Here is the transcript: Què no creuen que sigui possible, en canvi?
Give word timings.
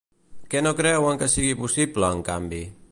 Què 0.53 0.63
no 0.67 0.71
creuen 0.79 1.21
que 1.21 1.29
sigui 1.35 1.55
possible, 1.63 2.13
en 2.19 2.27
canvi? 2.33 2.67